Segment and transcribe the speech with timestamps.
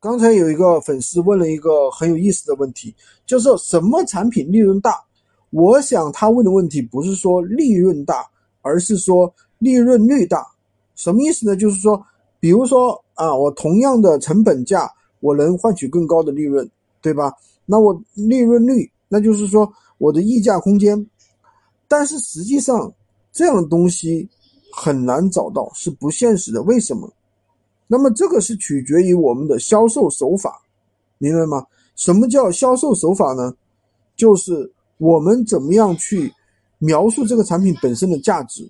[0.00, 2.94] 刚才有一个粉丝问了一个很有意思的问题，
[3.26, 4.98] 就是什么产品利润大？
[5.50, 8.26] 我想他问的问题不是说利润大，
[8.62, 10.42] 而是说利润率大。
[10.94, 11.54] 什么意思呢？
[11.54, 12.02] 就是说，
[12.40, 14.90] 比如说啊，我同样的成本价，
[15.20, 16.66] 我能换取更高的利润，
[17.02, 17.34] 对吧？
[17.66, 21.06] 那我利润率，那就是说我的溢价空间。
[21.88, 22.90] 但是实际上，
[23.32, 24.26] 这样的东西
[24.72, 26.62] 很难找到，是不现实的。
[26.62, 27.12] 为什么？
[27.92, 30.62] 那么这个是取决于我们的销售手法，
[31.18, 31.66] 明白吗？
[31.96, 33.52] 什么叫销售手法呢？
[34.14, 36.32] 就是我们怎么样去
[36.78, 38.64] 描述这个产品本身的价值。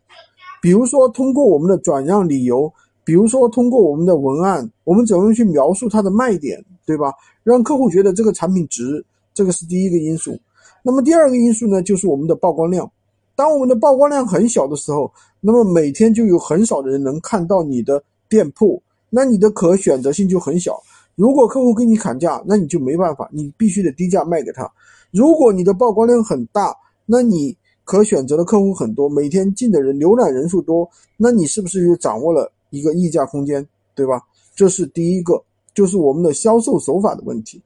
[0.62, 2.72] 比如说，通过我们的转让理由，
[3.04, 7.12] 比如说通过我们的文案，我们怎么去描述它的卖点，对吧？
[7.42, 10.34] 让客户觉得这个产品值，这个是第一个因素。
[10.82, 12.90] 那么第二个因素呢，就是我们的曝光量。
[13.36, 18.82] 当我们的曝光量很小的时候，那么每天就有很少的人能看到你的店铺。
[19.10, 20.80] 那你的可选择性就很小。
[21.16, 24.70] 如果客户给你砍价，那你就没办法，你必须得低价卖给他。
[25.10, 34.22] 如果你的曝光量很大，那你可选择的客户很多，每天进的人、浏览人数多，那你是不是就掌握了一个溢价空间，对吧？
[34.54, 35.42] 这是第一个，
[35.74, 37.60] 就是我们的销售手法的问题。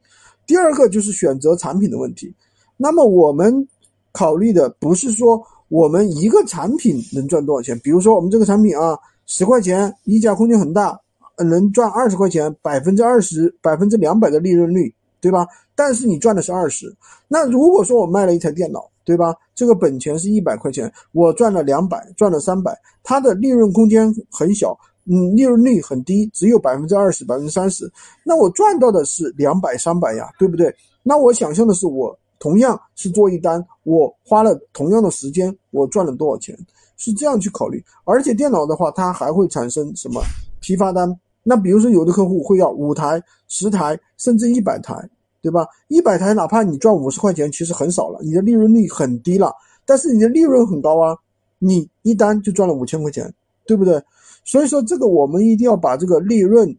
[0.46, 2.34] 第二个就是选择产品的问题。
[2.76, 3.68] 那么我们
[4.12, 10.98] 考虑的不是说我们一个产品能赚多少钱，比如说我们这个产品啊，十块钱溢价空间很大。
[11.38, 15.46] 能赚二十块钱，百分之二十、百分之两百的利润率，对吧？
[15.74, 16.94] 但是你赚的是二十。
[17.26, 19.34] 那如果说我卖了一台电脑，对吧？
[19.54, 27.90] 这个本钱是一百块钱，我赚了两百，赚了三百，它的利润空间很小，嗯，利润率很低，只有百分之二十、百分之三十。
[28.24, 30.74] 那我赚到的是两百、三百呀，对不对？
[31.02, 36.56] 那我想象的是，我同样是做一单，我花了同样的时间，我赚了多少钱？
[36.96, 37.84] 是这样去考虑。
[38.04, 40.22] 而且电脑的话，它还会产生什么
[40.60, 41.14] 批发单？
[41.46, 44.94] 那比如说，有的客户会要五台、十台，甚至一百台，
[45.42, 45.66] 对吧？
[45.88, 49.52] 一百台，哪怕你赚五十块钱，其实很少了，你的利润率很低了。
[49.84, 51.14] 但是你的利润很高啊，
[51.58, 53.30] 你一单就赚了五千块钱，
[53.66, 54.02] 对不对？
[54.42, 56.74] 所以说，这个我们一定要把这个利润、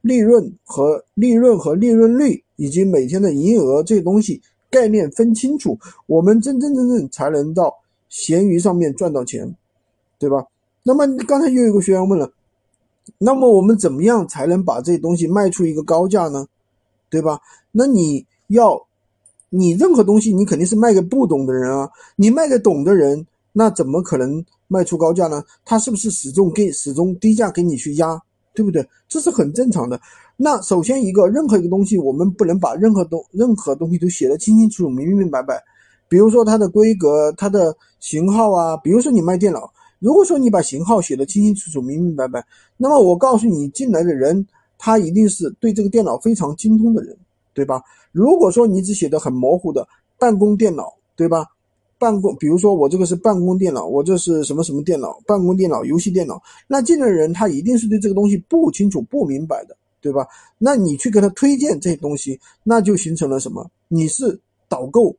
[0.00, 7.70] 利润和利润和利润率以及每天的营业额这些东西概念分清楚，我们真真正正才能到
[8.08, 9.54] 闲鱼上面赚到钱，
[10.18, 10.42] 对吧？
[10.82, 12.32] 那么刚才又有个学员问了。
[13.18, 16.46] 那么我们怎么样才能把这东西卖出一个高价呢？
[17.08, 17.40] 对吧？
[17.70, 18.86] 那你要，
[19.48, 25.42] 你任何东西你肯定是卖给不懂的人啊，你卖给懂的人，那怎么可能卖出高价呢？
[25.64, 28.20] 他是不是始终给始终低价给你去压，
[28.54, 28.86] 对不对？
[29.08, 30.00] 这是很正常的。
[30.36, 35.62] 那首先一个，任何一个东西，我们不能把任何东任何东西都写得清清楚楚、明明白白。
[36.08, 39.72] 比如说它的规格、它的型号啊，比如说你卖电脑。
[39.98, 42.44] 如果说你把型号写的清清楚楚、明明白白，
[42.76, 44.46] 那么我告诉你，进来的人
[44.78, 47.16] 他一定是对这个电脑非常精通的人，
[47.54, 47.82] 对吧？
[48.12, 49.86] 如果说你只写的很模糊的
[50.18, 51.46] 办公电脑，对吧？
[51.98, 55.18] 办公，比如说我这个是办公电脑，我这是什么什么电脑？
[55.26, 60.26] 办公电脑、游戏电脑，那进来的人他一定是对这个东西不清楚、不明白的，对吧？
[60.58, 63.70] 那你去给他推荐这些东西，那就形成了什么？
[63.88, 65.16] 你是导购。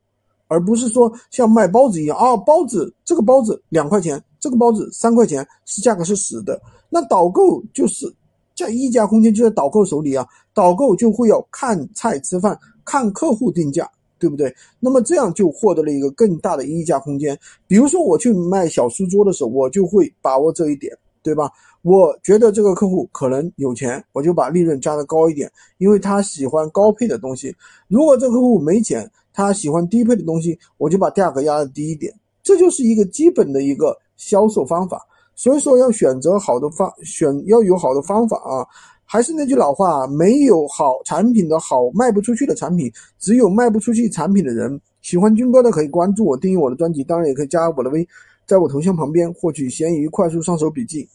[0.50, 6.60] 而不是说像卖包子一样啊，包子这个包子两块钱，这个包子三块钱，是价格是死的。
[6.90, 8.12] 那导购就是
[8.56, 13.88] 在溢价空间就在导购手里啊，导购就会要看菜吃饭，看客户定价，
[14.18, 14.54] 对不对？
[14.80, 17.38] 那么这样就获得了一个更大的溢价空间。
[17.66, 21.50] 比如说我去卖小书桌的时候，我就会把握这一点，对吧？
[21.82, 27.54] 我觉得这个客户可能有钱，我就把利润加的高一点，因为他喜欢高配的东西。
[27.86, 32.12] 如果这个客户没钱，他喜欢低配的东西，我就把价格压的低一点，
[32.42, 35.00] 这就是一个基本的一个销售方法。
[35.34, 38.66] 所以说要选择好的方选要有好的方法啊。
[39.10, 44.78] 还是那句老话，没有好产品的好卖不出去的产品，只有卖不出去产品的人。
[45.00, 48.06] 喜欢军哥的可以关注我，订阅我的专辑，当然也可以加我的微，
[48.46, 51.08] 在我头像旁边获取闲鱼快速上手笔记。